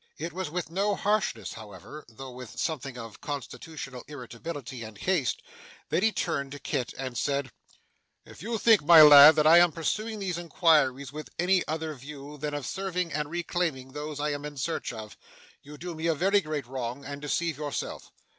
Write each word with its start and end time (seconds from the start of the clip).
It 0.17 0.33
was 0.33 0.49
with 0.49 0.71
no 0.71 0.95
harshness, 0.95 1.53
however, 1.53 2.03
though 2.09 2.31
with 2.31 2.59
something 2.59 2.97
of 2.97 3.21
constitutional 3.21 4.03
irritability 4.07 4.81
and 4.81 4.97
haste, 4.97 5.43
that 5.89 6.01
he 6.01 6.11
turned 6.11 6.51
to 6.53 6.59
Kit 6.59 6.91
and 6.97 7.15
said: 7.15 7.51
'If 8.25 8.41
you 8.41 8.57
think, 8.57 8.81
my 8.81 9.03
lad, 9.03 9.35
that 9.35 9.45
I 9.45 9.59
am 9.59 9.71
pursuing 9.71 10.17
these 10.17 10.39
inquiries 10.39 11.13
with 11.13 11.29
any 11.37 11.63
other 11.67 11.93
view 11.93 12.31
than 12.39 12.53
that 12.53 12.53
of 12.57 12.65
serving 12.65 13.13
and 13.13 13.29
reclaiming 13.29 13.91
those 13.91 14.19
I 14.19 14.31
am 14.31 14.43
in 14.43 14.57
search 14.57 14.91
of, 14.91 15.15
you 15.61 15.77
do 15.77 15.93
me 15.93 16.07
a 16.07 16.15
very 16.15 16.41
great 16.41 16.65
wrong, 16.65 17.05
and 17.05 17.21
deceive 17.21 17.59
yourself. 17.59 18.11